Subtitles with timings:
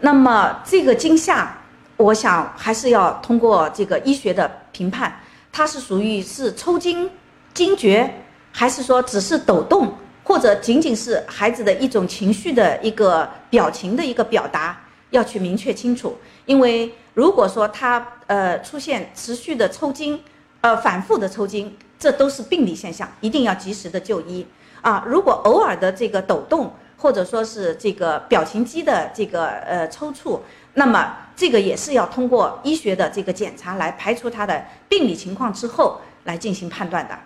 [0.00, 1.56] 那么这个惊吓，
[1.96, 5.14] 我想还是要通过这个医学的评判，
[5.52, 7.10] 它是属于是抽筋、
[7.52, 8.10] 惊厥，
[8.50, 9.92] 还是说只是抖动，
[10.24, 16.16] 或者仅仅是孩子的一种情绪的一个表情的一个表达，要去明确清楚。
[16.46, 20.18] 因为如果说他呃出现持续的抽筋，
[20.62, 24.46] 呃反复的抽筋，这都是病理现象，一定要及时的就医
[24.80, 25.04] 啊。
[25.06, 30.38] 如果偶尔的这个抖动，或者说是这个表情肌的这个呃抽搐，
[30.74, 37.18] 那么这个也是要通过医学的这个检查来排除他的病理情况之后来进行判断的。